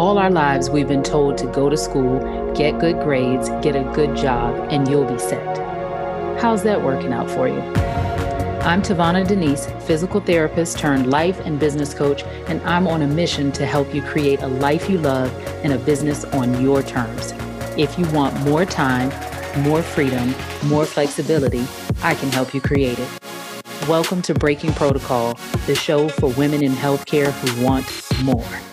All 0.00 0.16
our 0.16 0.30
lives, 0.30 0.70
we've 0.70 0.88
been 0.88 1.02
told 1.02 1.36
to 1.36 1.46
go 1.48 1.68
to 1.68 1.76
school, 1.76 2.20
get 2.54 2.78
good 2.78 3.02
grades, 3.02 3.50
get 3.60 3.76
a 3.76 3.82
good 3.94 4.16
job, 4.16 4.68
and 4.72 4.88
you'll 4.88 5.04
be 5.04 5.18
set. 5.18 5.58
How's 6.40 6.62
that 6.62 6.82
working 6.82 7.12
out 7.12 7.30
for 7.30 7.48
you? 7.48 7.60
I'm 8.62 8.80
Tavana 8.80 9.28
Denise, 9.28 9.66
physical 9.86 10.22
therapist 10.22 10.78
turned 10.78 11.10
life 11.10 11.38
and 11.40 11.60
business 11.60 11.92
coach, 11.92 12.22
and 12.48 12.62
I'm 12.62 12.88
on 12.88 13.02
a 13.02 13.06
mission 13.06 13.52
to 13.52 13.66
help 13.66 13.94
you 13.94 14.00
create 14.00 14.40
a 14.40 14.46
life 14.46 14.88
you 14.88 14.96
love 14.96 15.30
and 15.62 15.74
a 15.74 15.78
business 15.78 16.24
on 16.24 16.62
your 16.62 16.82
terms. 16.82 17.34
If 17.76 17.98
you 17.98 18.06
want 18.06 18.34
more 18.40 18.64
time, 18.64 19.10
more 19.62 19.82
freedom, 19.82 20.34
more 20.64 20.86
flexibility, 20.86 21.66
I 22.02 22.14
can 22.14 22.32
help 22.32 22.54
you 22.54 22.62
create 22.62 22.98
it. 22.98 23.08
Welcome 23.86 24.22
to 24.22 24.32
Breaking 24.32 24.72
Protocol, 24.72 25.34
the 25.66 25.74
show 25.74 26.08
for 26.08 26.30
women 26.30 26.62
in 26.62 26.72
healthcare 26.72 27.32
who 27.32 27.62
want 27.62 27.84
more. 28.24 28.69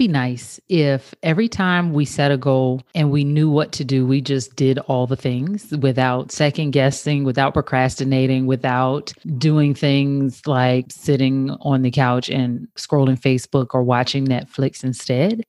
Be 0.00 0.08
nice 0.08 0.58
if 0.70 1.14
every 1.22 1.46
time 1.46 1.92
we 1.92 2.06
set 2.06 2.32
a 2.32 2.38
goal 2.38 2.80
and 2.94 3.10
we 3.10 3.22
knew 3.22 3.50
what 3.50 3.70
to 3.70 3.84
do, 3.84 4.06
we 4.06 4.22
just 4.22 4.56
did 4.56 4.78
all 4.78 5.06
the 5.06 5.14
things 5.14 5.70
without 5.82 6.32
second 6.32 6.70
guessing, 6.70 7.22
without 7.22 7.52
procrastinating, 7.52 8.46
without 8.46 9.12
doing 9.36 9.74
things 9.74 10.46
like 10.46 10.86
sitting 10.90 11.50
on 11.60 11.82
the 11.82 11.90
couch 11.90 12.30
and 12.30 12.66
scrolling 12.76 13.20
Facebook 13.20 13.74
or 13.74 13.82
watching 13.82 14.26
Netflix 14.26 14.82
instead? 14.82 15.44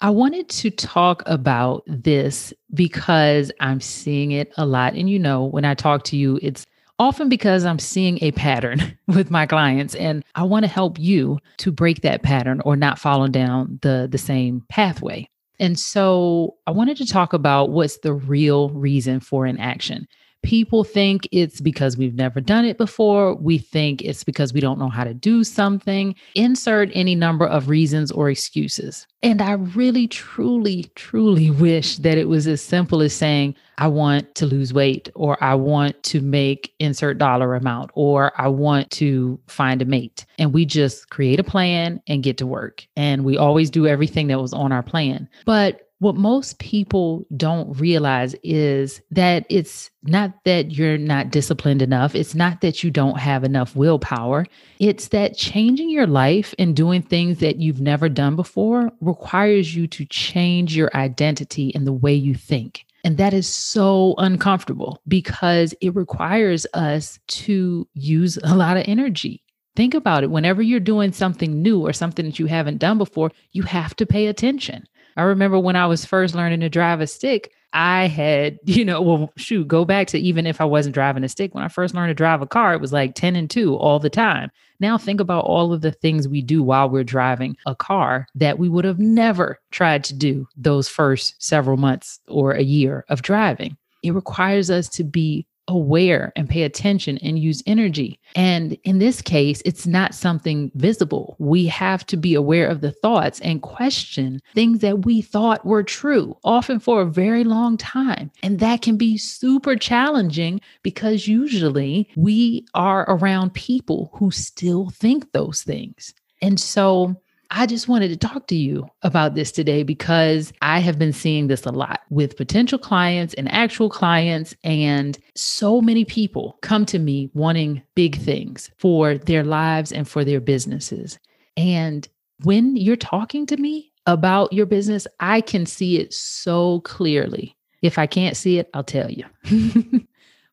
I 0.00 0.10
wanted 0.10 0.48
to 0.48 0.70
talk 0.70 1.22
about 1.26 1.84
this 1.86 2.52
because 2.74 3.52
I'm 3.60 3.80
seeing 3.80 4.32
it 4.32 4.52
a 4.56 4.66
lot. 4.66 4.94
And 4.94 5.08
you 5.08 5.20
know, 5.20 5.44
when 5.44 5.64
I 5.64 5.74
talk 5.74 6.02
to 6.04 6.16
you, 6.16 6.40
it's 6.42 6.66
often 6.98 7.28
because 7.28 7.64
I'm 7.64 7.78
seeing 7.78 8.18
a 8.22 8.32
pattern 8.32 8.98
with 9.06 9.30
my 9.30 9.46
clients 9.46 9.94
and 9.94 10.24
I 10.34 10.44
want 10.44 10.64
to 10.64 10.70
help 10.70 10.98
you 10.98 11.38
to 11.58 11.72
break 11.72 12.02
that 12.02 12.22
pattern 12.22 12.60
or 12.64 12.76
not 12.76 12.98
follow 12.98 13.28
down 13.28 13.78
the 13.82 14.08
the 14.10 14.18
same 14.18 14.64
pathway. 14.68 15.28
And 15.60 15.78
so 15.78 16.56
I 16.66 16.70
wanted 16.70 16.96
to 16.98 17.06
talk 17.06 17.32
about 17.32 17.70
what's 17.70 17.98
the 17.98 18.12
real 18.12 18.70
reason 18.70 19.20
for 19.20 19.46
inaction. 19.46 20.06
People 20.42 20.84
think 20.84 21.28
it's 21.32 21.60
because 21.60 21.96
we've 21.96 22.14
never 22.14 22.40
done 22.40 22.64
it 22.64 22.78
before. 22.78 23.34
We 23.34 23.58
think 23.58 24.02
it's 24.02 24.24
because 24.24 24.52
we 24.52 24.60
don't 24.60 24.78
know 24.78 24.88
how 24.88 25.04
to 25.04 25.12
do 25.12 25.42
something. 25.42 26.14
Insert 26.34 26.90
any 26.94 27.14
number 27.14 27.46
of 27.46 27.68
reasons 27.68 28.12
or 28.12 28.30
excuses. 28.30 29.06
And 29.22 29.42
I 29.42 29.52
really, 29.52 30.06
truly, 30.06 30.90
truly 30.94 31.50
wish 31.50 31.96
that 31.98 32.18
it 32.18 32.28
was 32.28 32.46
as 32.46 32.62
simple 32.62 33.02
as 33.02 33.12
saying, 33.12 33.56
I 33.78 33.88
want 33.88 34.34
to 34.36 34.46
lose 34.46 34.72
weight, 34.72 35.08
or 35.14 35.42
I 35.42 35.54
want 35.54 36.02
to 36.04 36.20
make 36.20 36.74
insert 36.78 37.18
dollar 37.18 37.54
amount, 37.54 37.90
or 37.94 38.32
I 38.40 38.48
want 38.48 38.90
to 38.92 39.38
find 39.46 39.80
a 39.82 39.84
mate. 39.84 40.24
And 40.38 40.52
we 40.52 40.64
just 40.64 41.10
create 41.10 41.38
a 41.38 41.44
plan 41.44 42.00
and 42.08 42.22
get 42.22 42.38
to 42.38 42.46
work. 42.46 42.86
And 42.96 43.24
we 43.24 43.36
always 43.36 43.70
do 43.70 43.86
everything 43.86 44.28
that 44.28 44.40
was 44.40 44.52
on 44.52 44.72
our 44.72 44.82
plan. 44.82 45.28
But 45.44 45.87
what 46.00 46.14
most 46.14 46.58
people 46.58 47.26
don't 47.36 47.78
realize 47.78 48.34
is 48.44 49.00
that 49.10 49.44
it's 49.48 49.90
not 50.04 50.32
that 50.44 50.72
you're 50.72 50.98
not 50.98 51.30
disciplined 51.30 51.82
enough. 51.82 52.14
It's 52.14 52.34
not 52.34 52.60
that 52.60 52.84
you 52.84 52.90
don't 52.90 53.18
have 53.18 53.42
enough 53.42 53.74
willpower. 53.74 54.46
It's 54.78 55.08
that 55.08 55.36
changing 55.36 55.90
your 55.90 56.06
life 56.06 56.54
and 56.58 56.76
doing 56.76 57.02
things 57.02 57.38
that 57.40 57.56
you've 57.56 57.80
never 57.80 58.08
done 58.08 58.36
before 58.36 58.92
requires 59.00 59.74
you 59.74 59.86
to 59.88 60.04
change 60.04 60.76
your 60.76 60.90
identity 60.94 61.74
and 61.74 61.86
the 61.86 61.92
way 61.92 62.14
you 62.14 62.34
think. 62.34 62.84
And 63.04 63.16
that 63.18 63.34
is 63.34 63.48
so 63.48 64.14
uncomfortable 64.18 65.00
because 65.08 65.74
it 65.80 65.94
requires 65.94 66.66
us 66.74 67.18
to 67.28 67.88
use 67.94 68.38
a 68.44 68.54
lot 68.54 68.76
of 68.76 68.84
energy. 68.86 69.42
Think 69.76 69.94
about 69.94 70.24
it. 70.24 70.30
Whenever 70.30 70.60
you're 70.60 70.80
doing 70.80 71.12
something 71.12 71.62
new 71.62 71.86
or 71.86 71.92
something 71.92 72.26
that 72.26 72.38
you 72.38 72.46
haven't 72.46 72.78
done 72.78 72.98
before, 72.98 73.30
you 73.52 73.62
have 73.62 73.94
to 73.96 74.06
pay 74.06 74.26
attention. 74.26 74.84
I 75.18 75.22
remember 75.22 75.58
when 75.58 75.74
I 75.74 75.86
was 75.86 76.04
first 76.04 76.36
learning 76.36 76.60
to 76.60 76.68
drive 76.68 77.00
a 77.00 77.06
stick, 77.08 77.52
I 77.72 78.06
had, 78.06 78.60
you 78.64 78.84
know, 78.84 79.02
well, 79.02 79.32
shoot, 79.36 79.66
go 79.66 79.84
back 79.84 80.06
to 80.08 80.18
even 80.18 80.46
if 80.46 80.60
I 80.60 80.64
wasn't 80.64 80.94
driving 80.94 81.24
a 81.24 81.28
stick. 81.28 81.54
When 81.54 81.64
I 81.64 81.68
first 81.68 81.94
learned 81.94 82.10
to 82.10 82.14
drive 82.14 82.40
a 82.40 82.46
car, 82.46 82.72
it 82.72 82.80
was 82.80 82.92
like 82.92 83.16
10 83.16 83.34
and 83.34 83.50
2 83.50 83.74
all 83.76 83.98
the 83.98 84.08
time. 84.08 84.50
Now 84.80 84.96
think 84.96 85.20
about 85.20 85.44
all 85.44 85.72
of 85.72 85.80
the 85.80 85.90
things 85.90 86.28
we 86.28 86.40
do 86.40 86.62
while 86.62 86.88
we're 86.88 87.02
driving 87.02 87.56
a 87.66 87.74
car 87.74 88.28
that 88.36 88.60
we 88.60 88.68
would 88.68 88.84
have 88.84 89.00
never 89.00 89.58
tried 89.72 90.04
to 90.04 90.14
do 90.14 90.46
those 90.56 90.88
first 90.88 91.34
several 91.42 91.76
months 91.76 92.20
or 92.28 92.52
a 92.52 92.62
year 92.62 93.04
of 93.08 93.22
driving. 93.22 93.76
It 94.04 94.12
requires 94.12 94.70
us 94.70 94.88
to 94.90 95.02
be 95.02 95.46
aware 95.68 96.32
and 96.34 96.48
pay 96.48 96.62
attention 96.62 97.18
and 97.18 97.38
use 97.38 97.62
energy. 97.66 98.18
And 98.34 98.76
in 98.84 98.98
this 98.98 99.22
case, 99.22 99.62
it's 99.64 99.86
not 99.86 100.14
something 100.14 100.72
visible. 100.74 101.36
We 101.38 101.66
have 101.66 102.04
to 102.06 102.16
be 102.16 102.34
aware 102.34 102.66
of 102.66 102.80
the 102.80 102.90
thoughts 102.90 103.40
and 103.40 103.62
question 103.62 104.40
things 104.54 104.80
that 104.80 105.04
we 105.04 105.20
thought 105.20 105.64
were 105.64 105.82
true, 105.82 106.36
often 106.42 106.80
for 106.80 107.02
a 107.02 107.06
very 107.06 107.44
long 107.44 107.76
time. 107.76 108.30
And 108.42 108.58
that 108.58 108.82
can 108.82 108.96
be 108.96 109.18
super 109.18 109.76
challenging 109.76 110.60
because 110.82 111.28
usually 111.28 112.08
we 112.16 112.66
are 112.74 113.04
around 113.08 113.54
people 113.54 114.10
who 114.14 114.30
still 114.30 114.90
think 114.90 115.32
those 115.32 115.62
things. 115.62 116.14
And 116.40 116.58
so 116.58 117.20
I 117.50 117.66
just 117.66 117.88
wanted 117.88 118.08
to 118.08 118.16
talk 118.16 118.46
to 118.48 118.56
you 118.56 118.86
about 119.02 119.34
this 119.34 119.50
today 119.50 119.82
because 119.82 120.52
I 120.60 120.80
have 120.80 120.98
been 120.98 121.12
seeing 121.14 121.46
this 121.46 121.64
a 121.64 121.72
lot 121.72 122.00
with 122.10 122.36
potential 122.36 122.78
clients 122.78 123.32
and 123.34 123.50
actual 123.50 123.88
clients. 123.88 124.54
And 124.64 125.18
so 125.34 125.80
many 125.80 126.04
people 126.04 126.58
come 126.60 126.84
to 126.86 126.98
me 126.98 127.30
wanting 127.32 127.82
big 127.94 128.18
things 128.18 128.70
for 128.76 129.16
their 129.16 129.44
lives 129.44 129.92
and 129.92 130.06
for 130.06 130.24
their 130.24 130.40
businesses. 130.40 131.18
And 131.56 132.06
when 132.44 132.76
you're 132.76 132.96
talking 132.96 133.46
to 133.46 133.56
me 133.56 133.92
about 134.06 134.52
your 134.52 134.66
business, 134.66 135.06
I 135.20 135.40
can 135.40 135.64
see 135.64 135.98
it 135.98 136.12
so 136.12 136.80
clearly. 136.80 137.56
If 137.80 137.98
I 137.98 138.06
can't 138.06 138.36
see 138.36 138.58
it, 138.58 138.68
I'll 138.74 138.84
tell 138.84 139.10
you. 139.10 139.24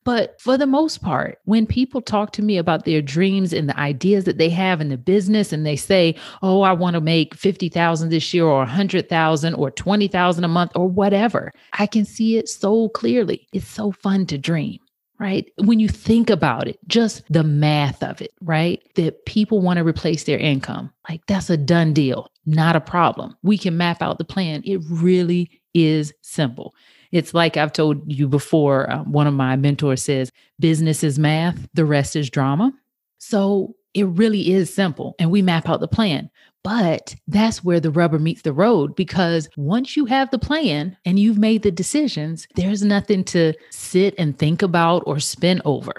But 0.06 0.40
for 0.40 0.58
the 0.58 0.68
most 0.68 1.02
part, 1.02 1.40
when 1.46 1.66
people 1.66 2.00
talk 2.00 2.32
to 2.34 2.44
me 2.44 2.58
about 2.58 2.86
their 2.86 3.02
dreams 3.02 3.52
and 3.52 3.68
the 3.68 3.78
ideas 3.78 4.24
that 4.26 4.38
they 4.38 4.50
have 4.50 4.80
in 4.80 4.90
the 4.90 4.98
business 4.98 5.52
and 5.52 5.66
they 5.66 5.76
say, 5.76 6.16
"Oh, 6.42 6.62
I 6.62 6.72
want 6.72 6.94
to 6.94 7.02
make 7.02 7.36
50,000 7.36 8.10
this 8.10 8.34
year 8.34 8.46
or 8.46 8.60
100,000 8.60 9.56
or 9.56 9.72
20,000 9.72 10.44
a 10.44 10.48
month 10.48 10.72
or 10.76 10.88
whatever." 10.88 11.52
I 11.74 11.88
can 11.88 12.06
see 12.06 12.38
it 12.38 12.48
so 12.48 12.90
clearly. 12.90 13.48
It's 13.52 13.68
so 13.68 13.92
fun 13.92 14.26
to 14.28 14.38
dream 14.38 14.80
right? 15.20 15.50
When 15.64 15.80
you 15.80 15.88
think 15.88 16.30
about 16.30 16.68
it, 16.68 16.78
just 16.88 17.24
the 17.30 17.44
math 17.44 18.04
of 18.04 18.22
it, 18.22 18.32
right? 18.42 18.82
That 18.96 19.26
people 19.26 19.62
want 19.62 19.78
to 19.78 19.84
replace 19.84 20.24
their 20.26 20.38
income. 20.38 20.92
Like 21.10 21.26
that's 21.28 21.50
a 21.50 21.58
done 21.58 21.94
deal, 21.94 22.30
not 22.46 22.76
a 22.76 22.82
problem. 22.82 23.36
We 23.42 23.58
can 23.58 23.78
map 23.78 24.02
out 24.02 24.18
the 24.18 24.26
plan. 24.26 24.62
It 24.66 24.82
really 24.90 25.50
is 25.74 26.14
simple. 26.22 26.74
It's 27.16 27.34
like 27.34 27.56
I've 27.56 27.72
told 27.72 28.02
you 28.12 28.28
before, 28.28 28.92
uh, 28.92 29.04
one 29.04 29.26
of 29.26 29.34
my 29.34 29.56
mentors 29.56 30.04
says, 30.04 30.34
business 30.60 31.02
is 31.02 31.18
math, 31.18 31.66
the 31.74 31.86
rest 31.86 32.14
is 32.18 32.30
drama. 32.30 32.74
So 33.20 33.74
it 33.94 34.04
really 34.04 34.52
is 34.52 34.74
simple, 34.74 35.16
and 35.18 35.32
we 35.32 35.42
map 35.42 35.70
out 35.70 35.80
the 35.80 35.88
plan. 35.88 36.30
But 36.62 37.16
that's 37.26 37.64
where 37.64 37.80
the 37.80 37.90
rubber 37.90 38.20
meets 38.20 38.42
the 38.42 38.52
road 38.52 38.98
because 38.98 39.48
once 39.56 39.96
you 39.96 40.04
have 40.08 40.30
the 40.30 40.38
plan 40.38 40.98
and 41.06 41.18
you've 41.18 41.38
made 41.38 41.64
the 41.64 41.72
decisions, 41.72 42.50
there's 42.56 42.84
nothing 42.84 43.24
to 43.26 43.54
sit 43.70 44.14
and 44.18 44.38
think 44.38 44.62
about 44.62 45.02
or 45.06 45.22
spin 45.22 45.62
over. 45.64 45.94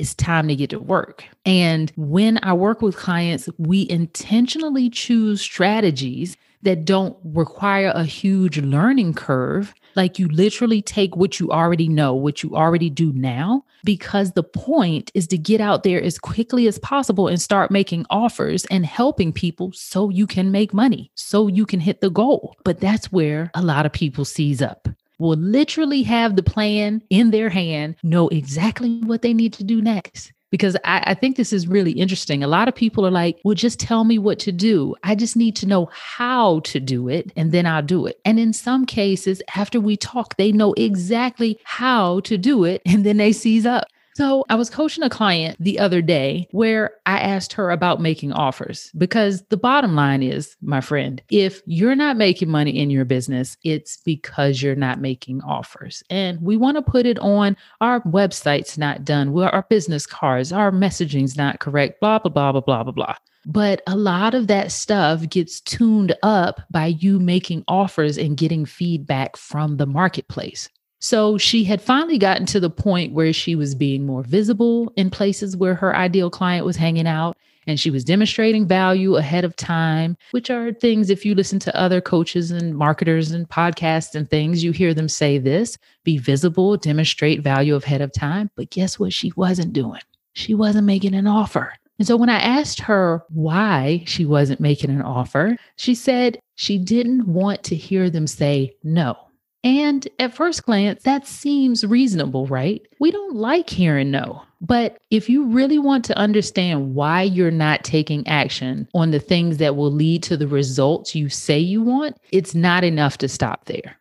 It's 0.00 0.16
time 0.16 0.48
to 0.48 0.56
get 0.56 0.70
to 0.70 0.80
work. 0.80 1.24
And 1.44 1.92
when 1.94 2.40
I 2.42 2.54
work 2.54 2.82
with 2.82 2.96
clients, 2.96 3.48
we 3.58 3.88
intentionally 3.88 4.90
choose 4.90 5.40
strategies 5.40 6.36
that 6.62 6.84
don't 6.84 7.16
require 7.24 7.92
a 7.94 8.04
huge 8.04 8.58
learning 8.58 9.14
curve. 9.14 9.74
Like 9.96 10.18
you 10.18 10.28
literally 10.28 10.82
take 10.82 11.16
what 11.16 11.40
you 11.40 11.50
already 11.50 11.88
know, 11.88 12.14
what 12.14 12.42
you 12.42 12.54
already 12.54 12.90
do 12.90 13.12
now, 13.12 13.64
because 13.84 14.32
the 14.32 14.42
point 14.42 15.10
is 15.14 15.26
to 15.28 15.38
get 15.38 15.60
out 15.60 15.82
there 15.82 16.02
as 16.02 16.18
quickly 16.18 16.66
as 16.66 16.78
possible 16.78 17.28
and 17.28 17.40
start 17.40 17.70
making 17.70 18.06
offers 18.10 18.64
and 18.66 18.86
helping 18.86 19.32
people 19.32 19.72
so 19.72 20.10
you 20.10 20.26
can 20.26 20.50
make 20.50 20.74
money, 20.74 21.10
so 21.14 21.48
you 21.48 21.66
can 21.66 21.80
hit 21.80 22.00
the 22.00 22.10
goal. 22.10 22.56
But 22.64 22.80
that's 22.80 23.10
where 23.10 23.50
a 23.54 23.62
lot 23.62 23.86
of 23.86 23.92
people 23.92 24.24
seize 24.24 24.62
up 24.62 24.88
will 25.18 25.36
literally 25.36 26.02
have 26.02 26.34
the 26.34 26.42
plan 26.42 27.02
in 27.10 27.30
their 27.30 27.50
hand, 27.50 27.94
know 28.02 28.26
exactly 28.28 29.00
what 29.02 29.20
they 29.20 29.34
need 29.34 29.52
to 29.52 29.62
do 29.62 29.82
next 29.82 30.32
because 30.50 30.76
I, 30.84 31.02
I, 31.06 31.14
think 31.14 31.36
this 31.36 31.52
is 31.52 31.68
really 31.68 31.92
interesting. 31.92 32.42
A 32.42 32.48
lot 32.48 32.68
of 32.68 32.74
people 32.74 33.06
are 33.06 33.10
like, 33.10 33.38
well, 33.44 33.54
just 33.54 33.78
tell 33.78 34.04
me 34.04 34.18
what 34.18 34.38
to 34.40 34.52
do. 34.52 34.94
I 35.02 35.14
just 35.14 35.36
need 35.36 35.56
to 35.56 35.66
know 35.66 35.88
how 35.92 36.60
to 36.60 36.80
do 36.80 37.08
it 37.08 37.32
and 37.36 37.52
then 37.52 37.66
I'll 37.66 37.82
do 37.82 38.06
it. 38.06 38.20
And 38.24 38.38
in 38.38 38.52
some 38.52 38.86
cases, 38.86 39.42
after 39.54 39.80
we 39.80 39.96
talk, 39.96 40.36
they 40.36 40.52
know 40.52 40.72
exactly 40.74 41.58
how 41.64 42.20
to 42.20 42.36
do 42.36 42.64
it 42.64 42.82
and 42.84 43.04
then 43.06 43.16
they 43.16 43.32
seize 43.32 43.66
up. 43.66 43.86
So 44.16 44.44
I 44.48 44.56
was 44.56 44.70
coaching 44.70 45.04
a 45.04 45.10
client 45.10 45.56
the 45.60 45.78
other 45.78 46.02
day 46.02 46.48
where 46.50 46.92
I 47.06 47.18
asked 47.20 47.52
her 47.54 47.70
about 47.70 48.00
making 48.00 48.32
offers 48.32 48.90
because 48.98 49.42
the 49.50 49.56
bottom 49.56 49.94
line 49.94 50.22
is, 50.22 50.56
my 50.60 50.80
friend, 50.80 51.22
if 51.30 51.62
you're 51.66 51.94
not 51.94 52.16
making 52.16 52.50
money 52.50 52.78
in 52.78 52.90
your 52.90 53.04
business, 53.04 53.56
it's 53.62 53.98
because 53.98 54.62
you're 54.62 54.74
not 54.74 55.00
making 55.00 55.42
offers. 55.42 56.02
And 56.10 56.40
we 56.42 56.56
want 56.56 56.76
to 56.76 56.82
put 56.82 57.06
it 57.06 57.18
on 57.20 57.56
our 57.80 58.00
website's 58.02 58.76
not 58.76 59.04
done, 59.04 59.36
our 59.38 59.66
business 59.70 60.06
cards, 60.06 60.52
our 60.52 60.72
messaging's 60.72 61.36
not 61.36 61.60
correct, 61.60 62.00
blah, 62.00 62.18
blah, 62.18 62.30
blah, 62.30 62.52
blah, 62.52 62.60
blah, 62.60 62.82
blah, 62.82 62.92
blah. 62.92 63.14
But 63.46 63.82
a 63.86 63.96
lot 63.96 64.34
of 64.34 64.48
that 64.48 64.70
stuff 64.70 65.28
gets 65.28 65.60
tuned 65.60 66.14
up 66.22 66.60
by 66.70 66.86
you 66.86 67.18
making 67.18 67.64
offers 67.68 68.18
and 68.18 68.36
getting 68.36 68.66
feedback 68.66 69.36
from 69.36 69.78
the 69.78 69.86
marketplace. 69.86 70.68
So 71.00 71.38
she 71.38 71.64
had 71.64 71.80
finally 71.80 72.18
gotten 72.18 72.46
to 72.46 72.60
the 72.60 72.70
point 72.70 73.14
where 73.14 73.32
she 73.32 73.54
was 73.54 73.74
being 73.74 74.06
more 74.06 74.22
visible 74.22 74.92
in 74.96 75.10
places 75.10 75.56
where 75.56 75.74
her 75.74 75.96
ideal 75.96 76.30
client 76.30 76.66
was 76.66 76.76
hanging 76.76 77.08
out. 77.08 77.36
And 77.66 77.78
she 77.78 77.90
was 77.90 78.04
demonstrating 78.04 78.66
value 78.66 79.16
ahead 79.16 79.44
of 79.44 79.54
time, 79.54 80.16
which 80.30 80.50
are 80.50 80.72
things, 80.72 81.10
if 81.10 81.26
you 81.26 81.34
listen 81.34 81.58
to 81.60 81.76
other 81.76 82.00
coaches 82.00 82.50
and 82.50 82.74
marketers 82.74 83.32
and 83.32 83.48
podcasts 83.48 84.14
and 84.14 84.28
things, 84.28 84.64
you 84.64 84.72
hear 84.72 84.94
them 84.94 85.08
say 85.08 85.38
this 85.38 85.76
be 86.02 86.16
visible, 86.16 86.76
demonstrate 86.78 87.42
value 87.42 87.76
ahead 87.76 88.00
of 88.00 88.12
time. 88.12 88.50
But 88.56 88.70
guess 88.70 88.98
what? 88.98 89.12
She 89.12 89.30
wasn't 89.36 89.74
doing? 89.74 90.00
She 90.32 90.54
wasn't 90.54 90.86
making 90.86 91.14
an 91.14 91.26
offer. 91.26 91.74
And 91.98 92.06
so 92.06 92.16
when 92.16 92.30
I 92.30 92.40
asked 92.40 92.80
her 92.80 93.22
why 93.28 94.04
she 94.06 94.24
wasn't 94.24 94.60
making 94.60 94.90
an 94.90 95.02
offer, 95.02 95.56
she 95.76 95.94
said 95.94 96.40
she 96.54 96.78
didn't 96.78 97.26
want 97.26 97.62
to 97.64 97.76
hear 97.76 98.08
them 98.08 98.26
say 98.26 98.72
no. 98.82 99.16
And 99.62 100.08
at 100.18 100.34
first 100.34 100.64
glance, 100.64 101.02
that 101.02 101.26
seems 101.26 101.84
reasonable, 101.84 102.46
right? 102.46 102.80
We 102.98 103.10
don't 103.10 103.36
like 103.36 103.68
hearing 103.68 104.10
no. 104.10 104.42
But 104.60 104.98
if 105.10 105.28
you 105.28 105.46
really 105.46 105.78
want 105.78 106.04
to 106.06 106.18
understand 106.18 106.94
why 106.94 107.22
you're 107.22 107.50
not 107.50 107.84
taking 107.84 108.26
action 108.26 108.88
on 108.94 109.10
the 109.10 109.20
things 109.20 109.58
that 109.58 109.76
will 109.76 109.90
lead 109.90 110.22
to 110.24 110.36
the 110.36 110.48
results 110.48 111.14
you 111.14 111.28
say 111.28 111.58
you 111.58 111.82
want, 111.82 112.16
it's 112.32 112.54
not 112.54 112.84
enough 112.84 113.18
to 113.18 113.28
stop 113.28 113.66
there. 113.66 113.96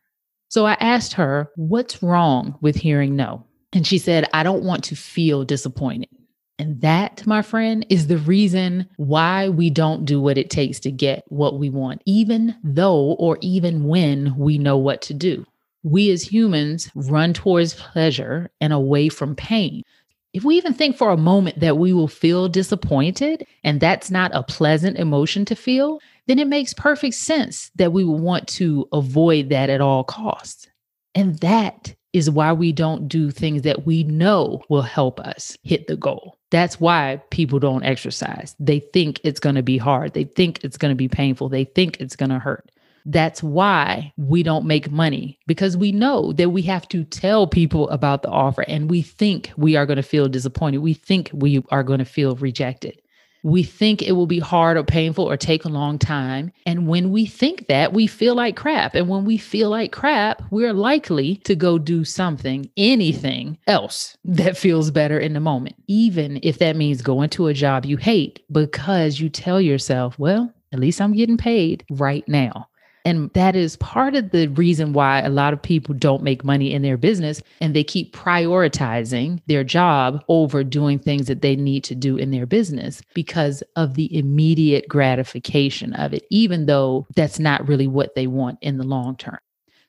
So 0.49 0.65
I 0.65 0.73
asked 0.79 1.13
her, 1.13 1.49
What's 1.55 2.01
wrong 2.01 2.57
with 2.61 2.75
hearing 2.75 3.15
no? 3.15 3.45
And 3.71 3.85
she 3.85 3.97
said, 3.97 4.27
I 4.33 4.43
don't 4.43 4.63
want 4.63 4.83
to 4.85 4.95
feel 4.95 5.43
disappointed. 5.43 6.09
And 6.59 6.81
that, 6.81 7.25
my 7.25 7.41
friend, 7.41 7.85
is 7.89 8.07
the 8.07 8.17
reason 8.17 8.89
why 8.97 9.47
we 9.47 9.69
don't 9.69 10.03
do 10.03 10.19
what 10.19 10.37
it 10.37 10.49
takes 10.49 10.81
to 10.81 10.91
get 10.91 11.23
what 11.29 11.57
we 11.57 11.69
want, 11.69 12.01
even 12.05 12.53
though 12.61 13.13
or 13.13 13.37
even 13.39 13.85
when 13.85 14.35
we 14.37 14.57
know 14.57 14.77
what 14.77 15.01
to 15.03 15.13
do. 15.13 15.45
We 15.83 16.11
as 16.11 16.21
humans 16.21 16.91
run 16.93 17.31
towards 17.31 17.75
pleasure 17.75 18.51
and 18.59 18.73
away 18.73 19.07
from 19.07 19.37
pain. 19.37 19.83
If 20.33 20.43
we 20.43 20.57
even 20.57 20.73
think 20.73 20.97
for 20.97 21.11
a 21.11 21.17
moment 21.17 21.61
that 21.61 21.77
we 21.77 21.93
will 21.93 22.09
feel 22.09 22.49
disappointed 22.49 23.47
and 23.63 23.79
that's 23.79 24.11
not 24.11 24.31
a 24.33 24.43
pleasant 24.43 24.97
emotion 24.97 25.45
to 25.45 25.55
feel, 25.55 25.99
then 26.27 26.39
it 26.39 26.47
makes 26.47 26.73
perfect 26.73 27.15
sense 27.15 27.71
that 27.75 27.93
we 27.93 28.03
will 28.03 28.19
want 28.19 28.47
to 28.49 28.85
avoid 28.91 29.47
that 29.49 29.69
at 29.69 29.79
all 29.79 30.03
costs. 30.03 30.67
And 31.15 31.37
that 31.39 31.95
is 32.13 32.29
why 32.29 32.51
we 32.53 32.71
don't 32.71 33.07
do 33.07 33.29
things 33.29 33.61
that 33.63 33.85
we 33.85 34.03
know 34.03 34.61
will 34.69 34.81
help 34.81 35.19
us 35.19 35.57
hit 35.63 35.87
the 35.87 35.95
goal. 35.95 36.37
That's 36.51 36.79
why 36.79 37.21
people 37.29 37.59
don't 37.59 37.83
exercise. 37.83 38.55
They 38.59 38.79
think 38.79 39.19
it's 39.23 39.39
going 39.39 39.55
to 39.55 39.63
be 39.63 39.77
hard. 39.77 40.13
They 40.13 40.23
think 40.23 40.63
it's 40.63 40.77
going 40.77 40.91
to 40.91 40.95
be 40.95 41.07
painful. 41.07 41.49
They 41.49 41.65
think 41.65 41.99
it's 41.99 42.15
going 42.15 42.31
to 42.31 42.39
hurt. 42.39 42.71
That's 43.05 43.41
why 43.41 44.13
we 44.17 44.43
don't 44.43 44.65
make 44.65 44.91
money 44.91 45.39
because 45.47 45.77
we 45.77 45.91
know 45.91 46.33
that 46.33 46.49
we 46.49 46.61
have 46.63 46.87
to 46.89 47.03
tell 47.03 47.47
people 47.47 47.89
about 47.89 48.23
the 48.23 48.29
offer 48.29 48.63
and 48.63 48.89
we 48.89 49.01
think 49.01 49.51
we 49.57 49.75
are 49.75 49.85
going 49.85 49.97
to 49.97 50.03
feel 50.03 50.27
disappointed. 50.27 50.79
We 50.79 50.93
think 50.93 51.29
we 51.33 51.63
are 51.69 51.83
going 51.83 51.99
to 51.99 52.05
feel 52.05 52.35
rejected. 52.35 53.01
We 53.43 53.63
think 53.63 54.01
it 54.01 54.13
will 54.13 54.27
be 54.27 54.39
hard 54.39 54.77
or 54.77 54.83
painful 54.83 55.25
or 55.25 55.37
take 55.37 55.65
a 55.65 55.69
long 55.69 55.97
time. 55.97 56.51
And 56.65 56.87
when 56.87 57.11
we 57.11 57.25
think 57.25 57.67
that, 57.67 57.93
we 57.93 58.07
feel 58.07 58.35
like 58.35 58.55
crap. 58.55 58.95
And 58.95 59.07
when 59.07 59.25
we 59.25 59.37
feel 59.37 59.69
like 59.69 59.91
crap, 59.91 60.41
we're 60.51 60.73
likely 60.73 61.37
to 61.37 61.55
go 61.55 61.77
do 61.77 62.03
something, 62.03 62.69
anything 62.77 63.57
else 63.67 64.17
that 64.25 64.57
feels 64.57 64.91
better 64.91 65.19
in 65.19 65.33
the 65.33 65.39
moment, 65.39 65.75
even 65.87 66.39
if 66.43 66.59
that 66.59 66.75
means 66.75 67.01
going 67.01 67.29
to 67.31 67.47
a 67.47 67.53
job 67.53 67.85
you 67.85 67.97
hate 67.97 68.43
because 68.51 69.19
you 69.19 69.29
tell 69.29 69.61
yourself, 69.61 70.17
well, 70.19 70.53
at 70.71 70.79
least 70.79 71.01
I'm 71.01 71.13
getting 71.13 71.37
paid 71.37 71.85
right 71.89 72.27
now. 72.27 72.67
And 73.05 73.31
that 73.33 73.55
is 73.55 73.77
part 73.77 74.15
of 74.15 74.31
the 74.31 74.47
reason 74.47 74.93
why 74.93 75.21
a 75.21 75.29
lot 75.29 75.53
of 75.53 75.61
people 75.61 75.95
don't 75.95 76.23
make 76.23 76.43
money 76.43 76.73
in 76.73 76.81
their 76.81 76.97
business 76.97 77.41
and 77.61 77.75
they 77.75 77.83
keep 77.83 78.15
prioritizing 78.15 79.41
their 79.47 79.63
job 79.63 80.23
over 80.27 80.63
doing 80.63 80.99
things 80.99 81.27
that 81.27 81.41
they 81.41 81.55
need 81.55 81.83
to 81.85 81.95
do 81.95 82.17
in 82.17 82.31
their 82.31 82.45
business 82.45 83.01
because 83.13 83.63
of 83.75 83.95
the 83.95 84.15
immediate 84.17 84.87
gratification 84.87 85.93
of 85.93 86.13
it, 86.13 86.25
even 86.29 86.65
though 86.65 87.07
that's 87.15 87.39
not 87.39 87.67
really 87.67 87.87
what 87.87 88.15
they 88.15 88.27
want 88.27 88.59
in 88.61 88.77
the 88.77 88.83
long 88.83 89.15
term. 89.15 89.39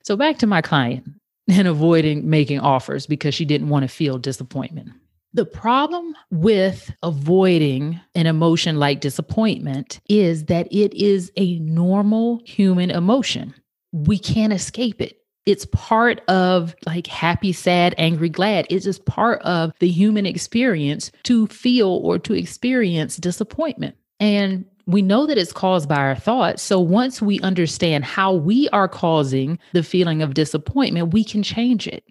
So 0.03 0.15
back 0.15 0.37
to 0.39 0.47
my 0.47 0.61
client 0.61 1.07
and 1.47 1.67
avoiding 1.67 2.29
making 2.29 2.59
offers 2.59 3.05
because 3.05 3.35
she 3.35 3.45
didn't 3.45 3.69
want 3.69 3.83
to 3.83 3.87
feel 3.87 4.17
disappointment. 4.17 4.91
The 5.33 5.45
problem 5.45 6.13
with 6.29 6.91
avoiding 7.03 8.01
an 8.15 8.27
emotion 8.27 8.77
like 8.77 8.99
disappointment 8.99 10.01
is 10.09 10.45
that 10.45 10.67
it 10.71 10.93
is 10.93 11.31
a 11.37 11.57
normal 11.59 12.41
human 12.45 12.91
emotion. 12.91 13.53
We 13.93 14.19
can't 14.19 14.51
escape 14.51 15.01
it. 15.01 15.19
It's 15.45 15.65
part 15.67 16.21
of 16.27 16.75
like 16.85 17.07
happy, 17.07 17.53
sad, 17.53 17.95
angry, 17.97 18.29
glad. 18.29 18.67
It's 18.69 18.83
just 18.83 19.05
part 19.05 19.41
of 19.43 19.71
the 19.79 19.89
human 19.89 20.25
experience 20.25 21.11
to 21.23 21.47
feel 21.47 21.87
or 22.03 22.19
to 22.19 22.33
experience 22.33 23.15
disappointment. 23.15 23.95
And 24.19 24.65
we 24.85 25.01
know 25.01 25.25
that 25.25 25.37
it's 25.37 25.53
caused 25.53 25.87
by 25.87 25.95
our 25.95 26.15
thoughts. 26.15 26.61
So 26.61 26.79
once 26.79 27.21
we 27.21 27.39
understand 27.39 28.03
how 28.03 28.33
we 28.33 28.67
are 28.69 28.87
causing 28.89 29.59
the 29.71 29.83
feeling 29.83 30.21
of 30.21 30.33
disappointment, 30.33 31.13
we 31.13 31.23
can 31.23 31.41
change 31.41 31.87
it 31.87 32.03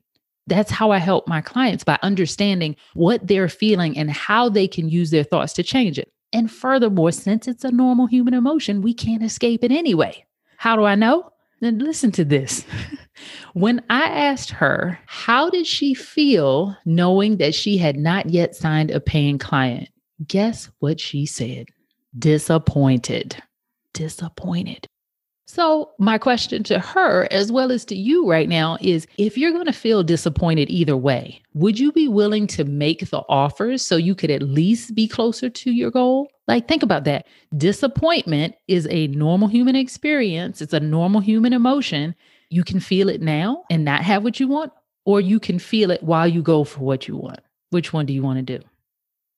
that's 0.50 0.70
how 0.70 0.90
I 0.90 0.98
help 0.98 1.28
my 1.28 1.40
clients 1.40 1.84
by 1.84 1.98
understanding 2.02 2.76
what 2.94 3.26
they're 3.26 3.48
feeling 3.48 3.96
and 3.96 4.10
how 4.10 4.48
they 4.48 4.66
can 4.66 4.88
use 4.88 5.10
their 5.10 5.22
thoughts 5.22 5.52
to 5.54 5.62
change 5.62 5.98
it. 5.98 6.12
And 6.32 6.50
furthermore, 6.50 7.12
since 7.12 7.48
it's 7.48 7.64
a 7.64 7.70
normal 7.70 8.06
human 8.06 8.34
emotion, 8.34 8.82
we 8.82 8.92
can't 8.92 9.22
escape 9.22 9.64
it 9.64 9.70
anyway. 9.70 10.26
How 10.58 10.76
do 10.76 10.84
I 10.84 10.96
know? 10.96 11.30
Then 11.60 11.78
listen 11.78 12.10
to 12.12 12.24
this. 12.24 12.64
when 13.52 13.82
I 13.90 14.02
asked 14.08 14.50
her, 14.50 14.98
how 15.06 15.50
did 15.50 15.66
she 15.66 15.94
feel 15.94 16.76
knowing 16.84 17.36
that 17.36 17.54
she 17.54 17.78
had 17.78 17.96
not 17.96 18.28
yet 18.28 18.56
signed 18.56 18.90
a 18.90 19.00
paying 19.00 19.38
client? 19.38 19.88
Guess 20.26 20.68
what 20.80 20.98
she 20.98 21.26
said? 21.26 21.66
Disappointed. 22.18 23.40
Disappointed. 23.94 24.86
So, 25.52 25.90
my 25.98 26.16
question 26.16 26.62
to 26.62 26.78
her, 26.78 27.26
as 27.32 27.50
well 27.50 27.72
as 27.72 27.84
to 27.86 27.96
you 27.96 28.30
right 28.30 28.48
now, 28.48 28.78
is 28.80 29.08
if 29.18 29.36
you're 29.36 29.50
going 29.50 29.66
to 29.66 29.72
feel 29.72 30.04
disappointed 30.04 30.70
either 30.70 30.96
way, 30.96 31.42
would 31.54 31.76
you 31.76 31.90
be 31.90 32.06
willing 32.06 32.46
to 32.48 32.62
make 32.62 33.10
the 33.10 33.24
offers 33.28 33.82
so 33.82 33.96
you 33.96 34.14
could 34.14 34.30
at 34.30 34.42
least 34.42 34.94
be 34.94 35.08
closer 35.08 35.50
to 35.50 35.72
your 35.72 35.90
goal? 35.90 36.30
Like, 36.46 36.68
think 36.68 36.84
about 36.84 37.02
that. 37.06 37.26
Disappointment 37.56 38.54
is 38.68 38.86
a 38.92 39.08
normal 39.08 39.48
human 39.48 39.74
experience, 39.74 40.62
it's 40.62 40.72
a 40.72 40.78
normal 40.78 41.20
human 41.20 41.52
emotion. 41.52 42.14
You 42.48 42.62
can 42.62 42.78
feel 42.78 43.08
it 43.08 43.20
now 43.20 43.64
and 43.68 43.84
not 43.84 44.04
have 44.04 44.22
what 44.22 44.38
you 44.38 44.46
want, 44.46 44.72
or 45.04 45.20
you 45.20 45.40
can 45.40 45.58
feel 45.58 45.90
it 45.90 46.04
while 46.04 46.28
you 46.28 46.42
go 46.42 46.62
for 46.62 46.78
what 46.78 47.08
you 47.08 47.16
want. 47.16 47.40
Which 47.70 47.92
one 47.92 48.06
do 48.06 48.12
you 48.12 48.22
want 48.22 48.36
to 48.38 48.58
do? 48.58 48.64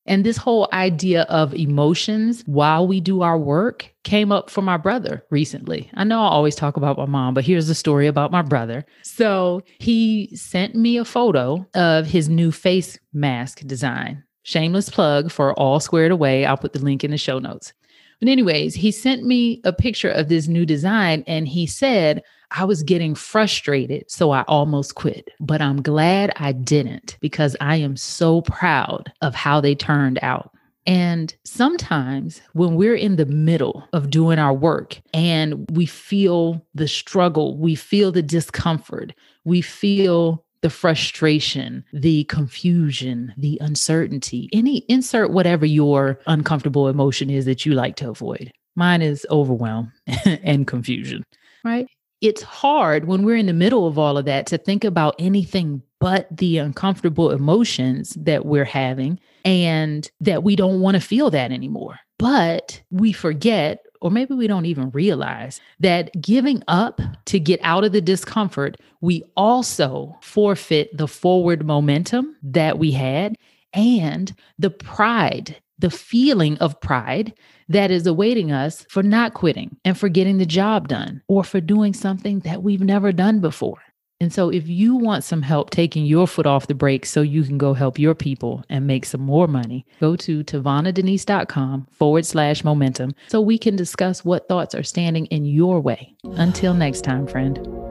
And 0.06 0.24
this 0.24 0.36
whole 0.36 0.68
idea 0.72 1.22
of 1.22 1.54
emotions 1.54 2.42
while 2.46 2.86
we 2.88 3.00
do 3.00 3.22
our 3.22 3.38
work 3.38 3.92
came 4.02 4.32
up 4.32 4.50
for 4.50 4.62
my 4.62 4.76
brother 4.76 5.24
recently. 5.30 5.90
I 5.94 6.04
know 6.04 6.20
I 6.20 6.28
always 6.28 6.56
talk 6.56 6.76
about 6.76 6.98
my 6.98 7.06
mom, 7.06 7.34
but 7.34 7.44
here's 7.44 7.68
the 7.68 7.74
story 7.74 8.08
about 8.08 8.32
my 8.32 8.42
brother. 8.42 8.84
So 9.02 9.62
he 9.78 10.34
sent 10.34 10.74
me 10.74 10.96
a 10.96 11.04
photo 11.04 11.64
of 11.74 12.06
his 12.06 12.28
new 12.28 12.50
face 12.50 12.98
mask 13.12 13.60
design. 13.60 14.24
Shameless 14.42 14.90
plug 14.90 15.30
for 15.30 15.54
All 15.54 15.78
Squared 15.78 16.10
Away. 16.10 16.44
I'll 16.44 16.56
put 16.56 16.72
the 16.72 16.80
link 16.80 17.04
in 17.04 17.12
the 17.12 17.16
show 17.16 17.38
notes. 17.38 17.72
But, 18.18 18.28
anyways, 18.28 18.74
he 18.74 18.90
sent 18.90 19.24
me 19.24 19.60
a 19.64 19.72
picture 19.72 20.10
of 20.10 20.28
this 20.28 20.48
new 20.48 20.66
design 20.66 21.22
and 21.26 21.46
he 21.46 21.66
said, 21.66 22.22
I 22.54 22.64
was 22.64 22.82
getting 22.82 23.14
frustrated, 23.14 24.10
so 24.10 24.30
I 24.30 24.42
almost 24.42 24.94
quit. 24.94 25.30
But 25.40 25.60
I'm 25.60 25.82
glad 25.82 26.32
I 26.36 26.52
didn't 26.52 27.16
because 27.20 27.56
I 27.60 27.76
am 27.76 27.96
so 27.96 28.42
proud 28.42 29.12
of 29.22 29.34
how 29.34 29.60
they 29.60 29.74
turned 29.74 30.18
out. 30.22 30.50
And 30.86 31.34
sometimes 31.44 32.42
when 32.54 32.74
we're 32.74 32.96
in 32.96 33.16
the 33.16 33.26
middle 33.26 33.88
of 33.92 34.10
doing 34.10 34.38
our 34.38 34.52
work 34.52 35.00
and 35.14 35.64
we 35.70 35.86
feel 35.86 36.66
the 36.74 36.88
struggle, 36.88 37.56
we 37.56 37.74
feel 37.74 38.10
the 38.10 38.22
discomfort, 38.22 39.14
we 39.44 39.60
feel 39.60 40.44
the 40.62 40.70
frustration, 40.70 41.84
the 41.92 42.24
confusion, 42.24 43.32
the 43.36 43.58
uncertainty, 43.60 44.48
any 44.52 44.78
insert 44.88 45.30
whatever 45.30 45.66
your 45.66 46.18
uncomfortable 46.26 46.88
emotion 46.88 47.30
is 47.30 47.44
that 47.44 47.66
you 47.66 47.74
like 47.74 47.96
to 47.96 48.08
avoid. 48.08 48.50
Mine 48.74 49.02
is 49.02 49.26
overwhelm 49.30 49.92
and 50.24 50.66
confusion, 50.66 51.22
right? 51.64 51.86
It's 52.22 52.42
hard 52.42 53.06
when 53.06 53.24
we're 53.24 53.36
in 53.36 53.46
the 53.46 53.52
middle 53.52 53.86
of 53.86 53.98
all 53.98 54.16
of 54.16 54.24
that 54.24 54.46
to 54.46 54.56
think 54.56 54.84
about 54.84 55.16
anything 55.18 55.82
but 55.98 56.34
the 56.34 56.58
uncomfortable 56.58 57.30
emotions 57.30 58.16
that 58.18 58.46
we're 58.46 58.64
having 58.64 59.20
and 59.44 60.10
that 60.20 60.42
we 60.42 60.56
don't 60.56 60.80
want 60.80 60.94
to 60.94 61.00
feel 61.00 61.30
that 61.30 61.52
anymore. 61.52 61.98
But 62.18 62.80
we 62.90 63.12
forget 63.12 63.84
or 64.00 64.10
maybe 64.10 64.34
we 64.34 64.48
don't 64.48 64.66
even 64.66 64.90
realize 64.90 65.60
that 65.78 66.10
giving 66.20 66.62
up 66.66 67.00
to 67.26 67.38
get 67.38 67.60
out 67.62 67.84
of 67.84 67.92
the 67.92 68.00
discomfort, 68.00 68.76
we 69.00 69.22
also 69.36 70.18
forfeit 70.20 70.96
the 70.96 71.06
forward 71.06 71.64
momentum 71.64 72.36
that 72.42 72.80
we 72.80 72.90
had 72.90 73.36
and 73.72 74.34
the 74.58 74.70
pride, 74.70 75.56
the 75.82 75.90
feeling 75.90 76.56
of 76.58 76.80
pride 76.80 77.34
that 77.68 77.90
is 77.90 78.06
awaiting 78.06 78.52
us 78.52 78.86
for 78.88 79.02
not 79.02 79.34
quitting 79.34 79.76
and 79.84 79.98
for 79.98 80.08
getting 80.08 80.38
the 80.38 80.46
job 80.46 80.88
done 80.88 81.20
or 81.28 81.42
for 81.44 81.60
doing 81.60 81.92
something 81.92 82.38
that 82.40 82.62
we've 82.62 82.80
never 82.80 83.12
done 83.12 83.40
before. 83.40 83.82
And 84.20 84.32
so, 84.32 84.50
if 84.50 84.68
you 84.68 84.94
want 84.94 85.24
some 85.24 85.42
help 85.42 85.70
taking 85.70 86.06
your 86.06 86.28
foot 86.28 86.46
off 86.46 86.68
the 86.68 86.76
brake 86.76 87.04
so 87.04 87.22
you 87.22 87.42
can 87.42 87.58
go 87.58 87.74
help 87.74 87.98
your 87.98 88.14
people 88.14 88.64
and 88.68 88.86
make 88.86 89.04
some 89.04 89.22
more 89.22 89.48
money, 89.48 89.84
go 90.00 90.14
to 90.14 90.44
tavanadenise.com 90.44 91.88
forward 91.90 92.24
slash 92.24 92.62
momentum 92.62 93.16
so 93.26 93.40
we 93.40 93.58
can 93.58 93.74
discuss 93.74 94.24
what 94.24 94.46
thoughts 94.46 94.76
are 94.76 94.84
standing 94.84 95.26
in 95.26 95.44
your 95.44 95.80
way. 95.80 96.14
Until 96.22 96.72
next 96.72 97.00
time, 97.00 97.26
friend. 97.26 97.81